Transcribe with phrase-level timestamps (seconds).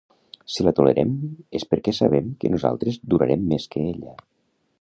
[0.53, 1.11] Si la tolerem,
[1.59, 4.19] és perquè sabem que nosaltres durarem més que ella.